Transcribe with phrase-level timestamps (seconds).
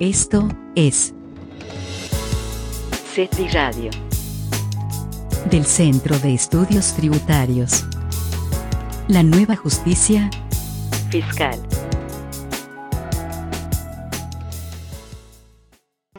[0.00, 1.14] Esto es
[3.14, 3.90] CETRI Radio.
[5.48, 7.84] del Centro de Estudios Tributarios.
[9.06, 10.30] La nueva justicia
[11.10, 11.60] Fiscal.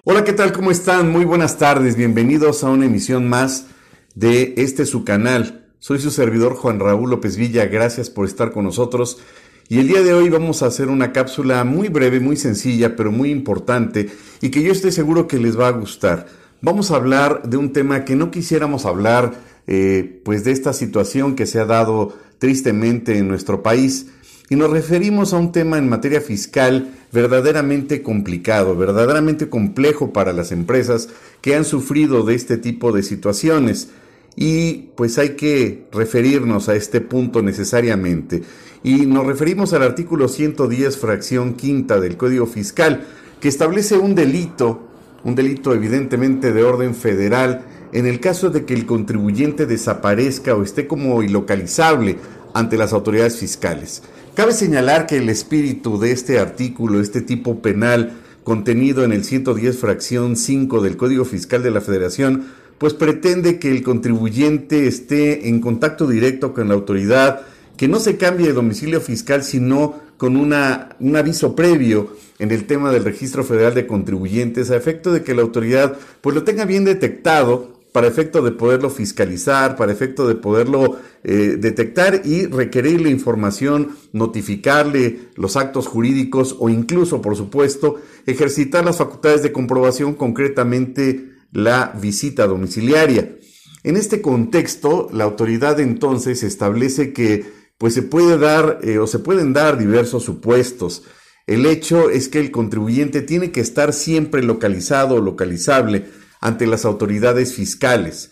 [0.05, 0.53] Hola, ¿qué tal?
[0.53, 1.11] ¿Cómo están?
[1.11, 1.97] Muy buenas tardes.
[1.97, 3.67] Bienvenidos a una emisión más
[4.13, 5.67] de este su canal.
[5.79, 7.65] Soy su servidor Juan Raúl López Villa.
[7.65, 9.19] Gracias por estar con nosotros.
[9.67, 13.11] Y el día de hoy vamos a hacer una cápsula muy breve, muy sencilla, pero
[13.11, 16.27] muy importante y que yo estoy seguro que les va a gustar.
[16.61, 19.33] Vamos a hablar de un tema que no quisiéramos hablar,
[19.65, 24.07] eh, pues de esta situación que se ha dado tristemente en nuestro país.
[24.51, 30.51] Y nos referimos a un tema en materia fiscal verdaderamente complicado, verdaderamente complejo para las
[30.51, 31.09] empresas
[31.41, 33.89] que han sufrido de este tipo de situaciones.
[34.35, 38.43] Y pues hay que referirnos a este punto necesariamente.
[38.83, 43.05] Y nos referimos al artículo 110, fracción quinta del Código Fiscal,
[43.39, 44.87] que establece un delito,
[45.23, 50.63] un delito evidentemente de orden federal, en el caso de que el contribuyente desaparezca o
[50.63, 52.17] esté como ilocalizable
[52.53, 54.03] ante las autoridades fiscales.
[54.35, 59.77] Cabe señalar que el espíritu de este artículo, este tipo penal contenido en el 110
[59.77, 62.45] fracción 5 del Código Fiscal de la Federación,
[62.77, 67.41] pues pretende que el contribuyente esté en contacto directo con la autoridad,
[67.77, 72.65] que no se cambie de domicilio fiscal, sino con una, un aviso previo en el
[72.65, 76.65] tema del Registro Federal de Contribuyentes, a efecto de que la autoridad pues lo tenga
[76.65, 83.09] bien detectado para efecto de poderlo fiscalizar, para efecto de poderlo eh, detectar y requerirle
[83.09, 87.95] información, notificarle los actos jurídicos o incluso, por supuesto,
[88.25, 93.37] ejercitar las facultades de comprobación, concretamente la visita domiciliaria.
[93.83, 97.45] En este contexto, la autoridad entonces establece que
[97.77, 101.03] pues se puede dar eh, o se pueden dar diversos supuestos.
[101.45, 106.05] El hecho es que el contribuyente tiene que estar siempre localizado o localizable
[106.41, 108.31] ante las autoridades fiscales.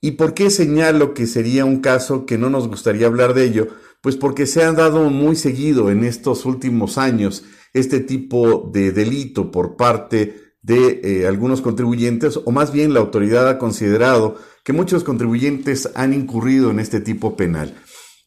[0.00, 3.68] ¿Y por qué señalo que sería un caso que no nos gustaría hablar de ello?
[4.00, 7.44] Pues porque se ha dado muy seguido en estos últimos años
[7.74, 13.48] este tipo de delito por parte de eh, algunos contribuyentes, o más bien la autoridad
[13.48, 17.74] ha considerado que muchos contribuyentes han incurrido en este tipo penal.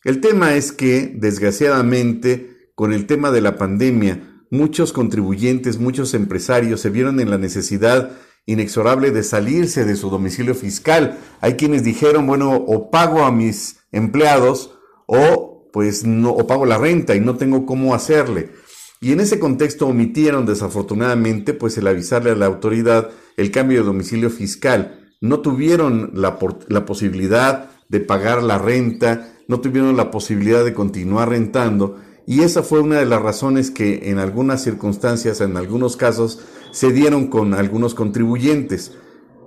[0.04, 6.82] El tema es que, desgraciadamente, con el tema de la pandemia, muchos contribuyentes, muchos empresarios
[6.82, 8.12] se vieron en la necesidad
[8.46, 11.20] inexorable de salirse de su domicilio fiscal.
[11.42, 16.78] Hay quienes dijeron, bueno, o pago a mis empleados o pues no o pago la
[16.78, 18.50] renta y no tengo cómo hacerle.
[19.04, 23.88] Y en ese contexto omitieron desafortunadamente pues el avisarle a la autoridad el cambio de
[23.88, 25.10] domicilio fiscal.
[25.22, 31.98] No tuvieron la, posibilidad de pagar la renta, no tuvieron la posibilidad de continuar rentando
[32.28, 36.40] y esa fue una de las razones que en algunas circunstancias, en algunos casos,
[36.72, 38.94] se dieron con algunos contribuyentes.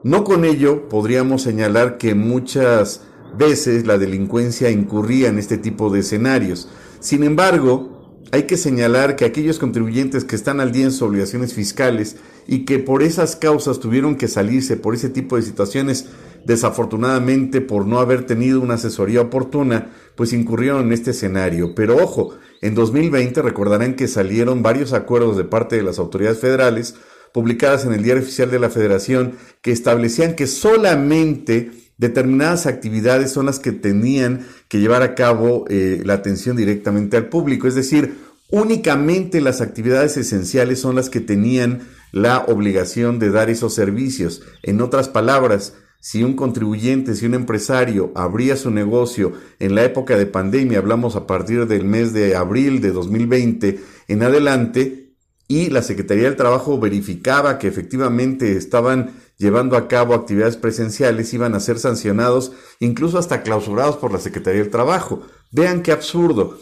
[0.02, 3.02] No con ello podríamos señalar que muchas
[3.38, 6.68] veces la delincuencia incurría en este tipo de escenarios.
[6.98, 7.93] Sin embargo,
[8.34, 12.16] hay que señalar que aquellos contribuyentes que están al día en sus obligaciones fiscales
[12.48, 16.06] y que por esas causas tuvieron que salirse por ese tipo de situaciones,
[16.44, 21.76] desafortunadamente por no haber tenido una asesoría oportuna, pues incurrieron en este escenario.
[21.76, 26.96] Pero ojo, en 2020 recordarán que salieron varios acuerdos de parte de las autoridades federales,
[27.32, 33.46] publicadas en el Diario Oficial de la Federación, que establecían que solamente determinadas actividades son
[33.46, 37.68] las que tenían que llevar a cabo eh, la atención directamente al público.
[37.68, 43.74] Es decir, únicamente las actividades esenciales son las que tenían la obligación de dar esos
[43.74, 44.42] servicios.
[44.62, 50.16] En otras palabras, si un contribuyente, si un empresario abría su negocio en la época
[50.16, 55.04] de pandemia, hablamos a partir del mes de abril de 2020 en adelante,
[55.48, 61.54] y la Secretaría del Trabajo verificaba que efectivamente estaban llevando a cabo actividades presenciales, iban
[61.54, 65.22] a ser sancionados, incluso hasta clausurados por la Secretaría del Trabajo.
[65.50, 66.58] Vean qué absurdo.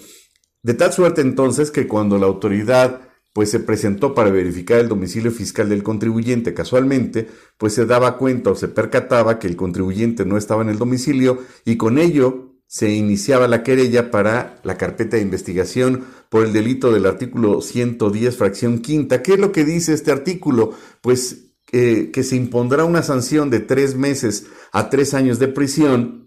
[0.62, 3.00] De tal suerte entonces que cuando la autoridad
[3.32, 8.50] pues se presentó para verificar el domicilio fiscal del contribuyente casualmente, pues se daba cuenta
[8.50, 12.90] o se percataba que el contribuyente no estaba en el domicilio y con ello se
[12.90, 18.78] iniciaba la querella para la carpeta de investigación por el delito del artículo 110, fracción
[18.78, 19.22] quinta.
[19.22, 20.72] ¿Qué es lo que dice este artículo?
[21.00, 26.22] Pues eh, que se impondrá una sanción de tres meses a tres años de prisión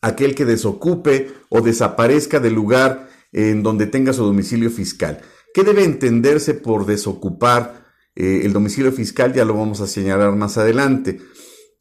[0.00, 5.20] aquel que desocupe o desaparezca del lugar en donde tenga su domicilio fiscal.
[5.54, 9.32] ¿Qué debe entenderse por desocupar eh, el domicilio fiscal?
[9.32, 11.20] Ya lo vamos a señalar más adelante.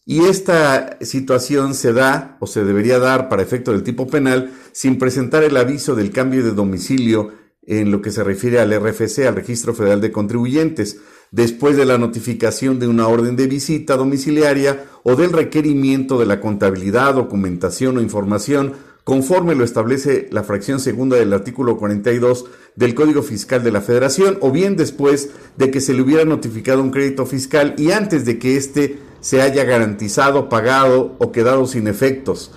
[0.06, 4.98] Y esta situación se da o se debería dar para efecto del tipo penal sin
[4.98, 7.34] presentar el aviso del cambio de domicilio
[7.64, 11.02] en lo que se refiere al RFC, al Registro Federal de Contribuyentes.
[11.30, 16.40] después de la notificación de una orden de visita domiciliaria o del requerimiento de la
[16.40, 18.72] contabilidad, documentación o información
[19.08, 22.44] conforme lo establece la fracción segunda del artículo 42
[22.76, 26.84] del Código Fiscal de la Federación, o bien después de que se le hubiera notificado
[26.84, 31.88] un crédito fiscal y antes de que éste se haya garantizado, pagado o quedado sin
[31.88, 32.52] efectos,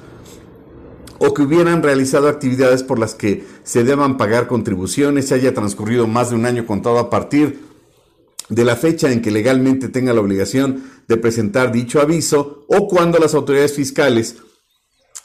[1.21, 6.09] o que hubieran realizado actividades por las que se deban pagar contribuciones, se haya transcurrido
[6.09, 7.61] más de un año contado a partir
[8.49, 13.21] de la fecha en que legalmente tenga la obligación de presentar dicho aviso, o cuando
[13.21, 14.39] las autoridades fiscales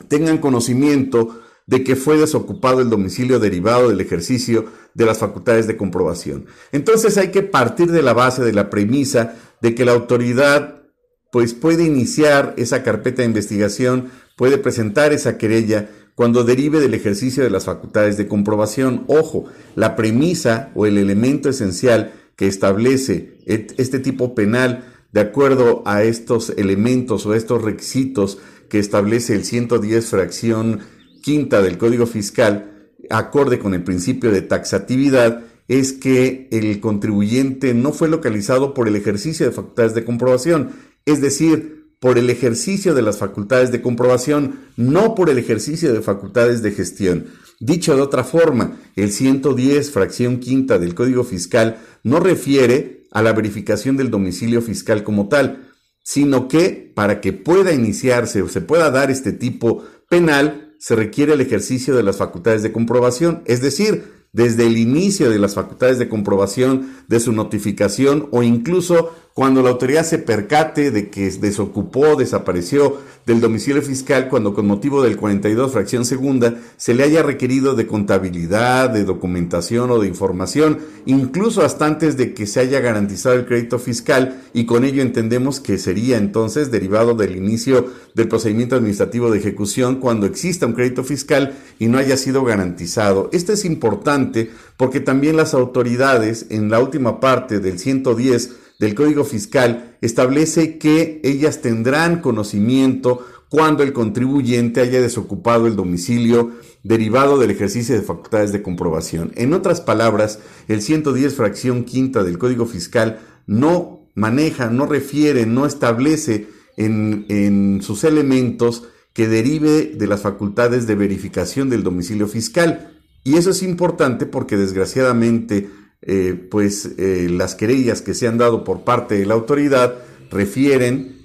[0.07, 5.77] tengan conocimiento de que fue desocupado el domicilio derivado del ejercicio de las facultades de
[5.77, 6.45] comprobación.
[6.71, 10.83] Entonces hay que partir de la base de la premisa de que la autoridad
[11.31, 17.43] pues puede iniciar esa carpeta de investigación, puede presentar esa querella cuando derive del ejercicio
[17.43, 19.03] de las facultades de comprobación.
[19.07, 19.45] Ojo,
[19.75, 26.51] la premisa o el elemento esencial que establece este tipo penal de acuerdo a estos
[26.57, 28.37] elementos o estos requisitos
[28.69, 30.79] que establece el 110 fracción
[31.21, 37.91] quinta del Código Fiscal, acorde con el principio de taxatividad, es que el contribuyente no
[37.91, 40.71] fue localizado por el ejercicio de facultades de comprobación,
[41.05, 46.01] es decir, por el ejercicio de las facultades de comprobación, no por el ejercicio de
[46.01, 47.25] facultades de gestión.
[47.59, 53.33] Dicho de otra forma, el 110 fracción quinta del Código Fiscal no refiere a la
[53.33, 55.64] verificación del domicilio fiscal como tal,
[56.05, 61.33] sino que para que pueda iniciarse o se pueda dar este tipo penal, se requiere
[61.33, 65.97] el ejercicio de las facultades de comprobación, es decir, desde el inicio de las facultades
[65.97, 72.15] de comprobación de su notificación o incluso cuando la autoridad se percate de que desocupó,
[72.15, 77.75] desapareció del domicilio fiscal cuando con motivo del 42 fracción segunda se le haya requerido
[77.75, 83.35] de contabilidad, de documentación o de información, incluso hasta antes de que se haya garantizado
[83.35, 88.77] el crédito fiscal y con ello entendemos que sería entonces derivado del inicio del procedimiento
[88.77, 93.29] administrativo de ejecución cuando exista un crédito fiscal y no haya sido garantizado.
[93.33, 99.23] Esto es importante porque también las autoridades en la última parte del 110 del Código
[99.23, 106.51] Fiscal establece que ellas tendrán conocimiento cuando el contribuyente haya desocupado el domicilio
[106.83, 109.31] derivado del ejercicio de facultades de comprobación.
[109.35, 115.65] En otras palabras, el 110 fracción quinta del Código Fiscal no maneja, no refiere, no
[115.65, 118.83] establece en, en sus elementos
[119.13, 122.99] que derive de las facultades de verificación del domicilio fiscal.
[123.23, 125.69] Y eso es importante porque desgraciadamente
[126.05, 129.95] eh, pues eh, las querellas que se han dado por parte de la autoridad
[130.29, 131.17] refieren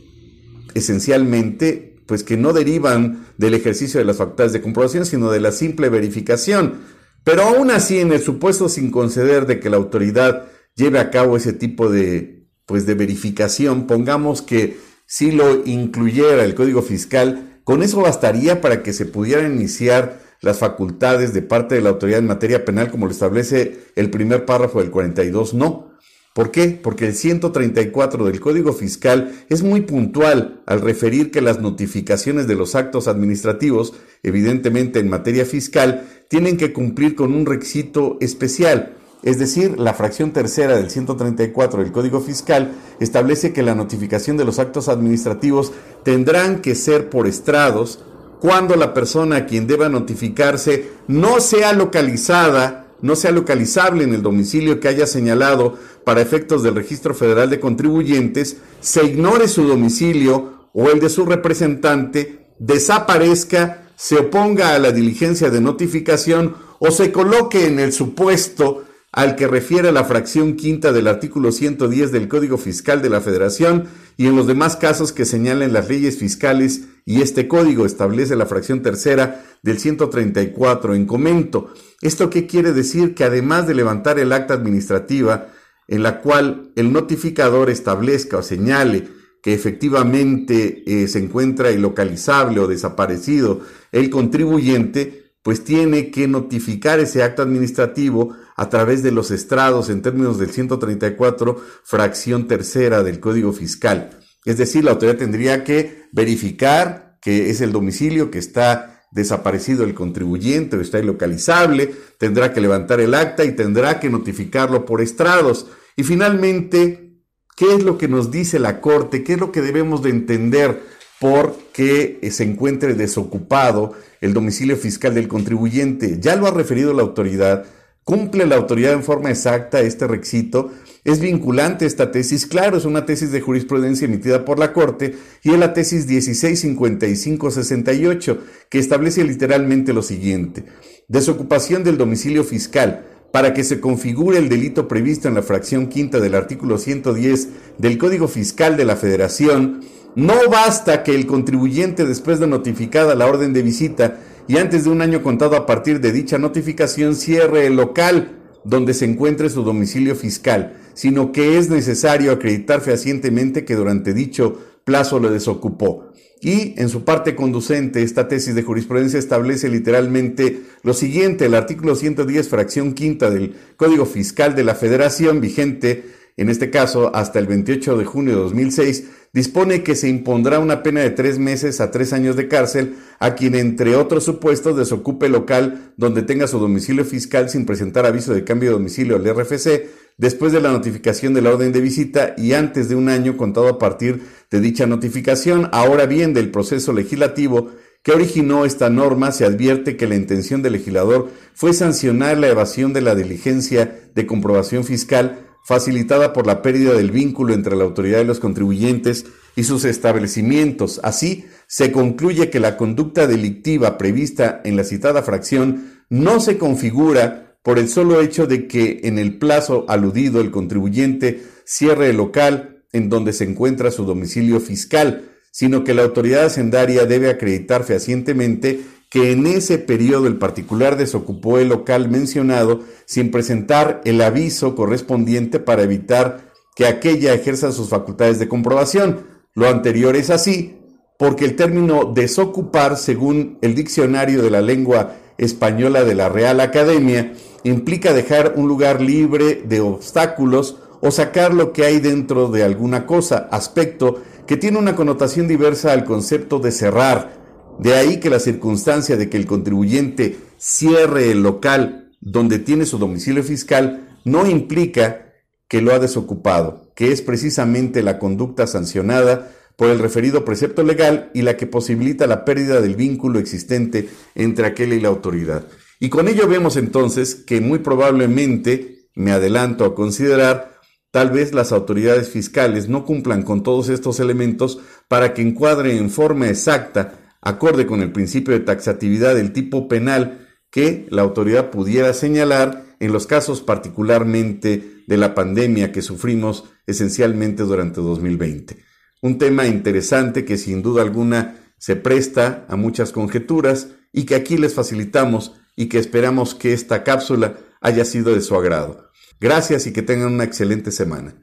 [0.75, 5.53] esencialmente pues que no derivan del ejercicio de las facultades de comprobación, sino de la
[5.53, 6.81] simple verificación.
[7.23, 11.37] Pero aún así, en el supuesto sin conceder de que la autoridad lleve a cabo
[11.37, 17.83] ese tipo de, pues, de verificación, pongamos que si lo incluyera el Código Fiscal, con
[17.83, 22.27] eso bastaría para que se pudiera iniciar las facultades de parte de la autoridad en
[22.27, 25.91] materia penal como lo establece el primer párrafo del 42, no.
[26.33, 26.79] ¿Por qué?
[26.81, 32.55] Porque el 134 del Código Fiscal es muy puntual al referir que las notificaciones de
[32.55, 38.97] los actos administrativos, evidentemente en materia fiscal, tienen que cumplir con un requisito especial.
[39.23, 44.45] Es decir, la fracción tercera del 134 del Código Fiscal establece que la notificación de
[44.45, 45.73] los actos administrativos
[46.05, 48.05] tendrán que ser por estrados,
[48.41, 54.23] cuando la persona a quien deba notificarse no sea localizada, no sea localizable en el
[54.23, 60.69] domicilio que haya señalado para efectos del registro federal de contribuyentes, se ignore su domicilio
[60.73, 67.13] o el de su representante, desaparezca, se oponga a la diligencia de notificación o se
[67.13, 72.57] coloque en el supuesto al que refiere la fracción quinta del artículo 110 del Código
[72.59, 77.23] Fiscal de la Federación y en los demás casos que señalen las leyes fiscales y
[77.23, 81.73] este código establece la fracción tercera del 134 en comento.
[82.01, 83.15] ¿Esto qué quiere decir?
[83.15, 85.49] Que además de levantar el acta administrativa
[85.89, 89.09] en la cual el notificador establezca o señale
[89.43, 97.23] que efectivamente eh, se encuentra ilocalizable o desaparecido el contribuyente, pues tiene que notificar ese
[97.23, 103.53] acto administrativo a través de los estrados en términos del 134, fracción tercera del Código
[103.53, 104.11] Fiscal.
[104.45, 109.95] Es decir, la autoridad tendría que verificar que es el domicilio que está desaparecido el
[109.95, 115.67] contribuyente o está ilocalizable, tendrá que levantar el acta y tendrá que notificarlo por estrados.
[115.97, 117.19] Y finalmente,
[117.57, 119.25] ¿qué es lo que nos dice la Corte?
[119.25, 120.81] ¿Qué es lo que debemos de entender
[121.19, 126.19] por que se encuentre desocupado el domicilio fiscal del contribuyente?
[126.21, 127.67] Ya lo ha referido la autoridad
[128.05, 130.73] Cumple la autoridad en forma exacta este requisito
[131.05, 132.45] ¿Es vinculante esta tesis?
[132.47, 138.39] Claro, es una tesis de jurisprudencia emitida por la Corte y es la tesis 165568
[138.69, 140.67] que establece literalmente lo siguiente.
[141.09, 146.21] Desocupación del domicilio fiscal para que se configure el delito previsto en la fracción quinta
[146.21, 149.81] del artículo 110 del Código Fiscal de la Federación,
[150.17, 154.91] no basta que el contribuyente después de notificada la orden de visita y antes de
[154.91, 159.63] un año contado a partir de dicha notificación cierre el local donde se encuentre su
[159.63, 166.13] domicilio fiscal, sino que es necesario acreditar fehacientemente que durante dicho plazo lo desocupó.
[166.43, 171.95] Y en su parte conducente, esta tesis de jurisprudencia establece literalmente lo siguiente, el artículo
[171.95, 176.05] 110, fracción quinta del Código Fiscal de la Federación, vigente
[176.37, 180.83] en este caso hasta el 28 de junio de 2006, dispone que se impondrá una
[180.83, 185.29] pena de tres meses a tres años de cárcel a quien, entre otros supuestos, desocupe
[185.29, 190.00] local donde tenga su domicilio fiscal sin presentar aviso de cambio de domicilio al RFC
[190.21, 193.69] después de la notificación de la orden de visita y antes de un año contado
[193.69, 195.71] a partir de dicha notificación.
[195.73, 197.71] Ahora bien, del proceso legislativo
[198.03, 202.93] que originó esta norma, se advierte que la intención del legislador fue sancionar la evasión
[202.93, 208.21] de la diligencia de comprobación fiscal facilitada por la pérdida del vínculo entre la autoridad
[208.21, 209.25] y los contribuyentes
[209.57, 211.01] y sus establecimientos.
[211.03, 217.50] Así, se concluye que la conducta delictiva prevista en la citada fracción no se configura
[217.63, 222.85] por el solo hecho de que en el plazo aludido el contribuyente cierre el local
[222.93, 228.81] en donde se encuentra su domicilio fiscal, sino que la autoridad hacendaria debe acreditar fehacientemente
[229.11, 235.59] que en ese periodo el particular desocupó el local mencionado sin presentar el aviso correspondiente
[235.59, 239.27] para evitar que aquella ejerza sus facultades de comprobación.
[239.55, 240.77] Lo anterior es así
[241.19, 247.35] porque el término desocupar, según el diccionario de la lengua española de la Real Academia,
[247.65, 253.07] implica dejar un lugar libre de obstáculos o sacar lo que hay dentro de alguna
[253.07, 257.41] cosa, aspecto que tiene una connotación diversa al concepto de cerrar,
[257.79, 262.99] de ahí que la circunstancia de que el contribuyente cierre el local donde tiene su
[262.99, 265.33] domicilio fiscal no implica
[265.69, 271.31] que lo ha desocupado, que es precisamente la conducta sancionada por el referido precepto legal
[271.33, 275.65] y la que posibilita la pérdida del vínculo existente entre aquel y la autoridad.
[276.01, 280.81] Y con ello vemos entonces que muy probablemente, me adelanto a considerar,
[281.11, 286.09] tal vez las autoridades fiscales no cumplan con todos estos elementos para que encuadre en
[286.09, 292.15] forma exacta acorde con el principio de taxatividad del tipo penal que la autoridad pudiera
[292.15, 298.79] señalar en los casos particularmente de la pandemia que sufrimos esencialmente durante 2020.
[299.21, 304.57] Un tema interesante que sin duda alguna se presta a muchas conjeturas y que aquí
[304.57, 309.11] les facilitamos y que esperamos que esta cápsula haya sido de su agrado.
[309.41, 311.35] Gracias y que tengan una excelente semana.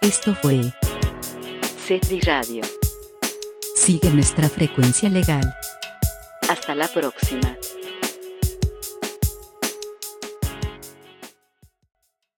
[0.00, 0.72] Esto fue
[1.86, 2.62] CETRI Radio.
[3.76, 5.54] Sigue nuestra frecuencia legal.
[6.48, 7.56] Hasta la próxima.